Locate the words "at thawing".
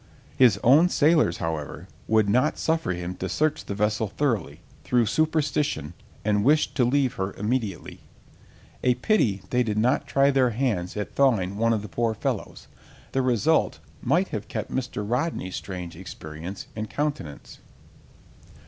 10.97-11.55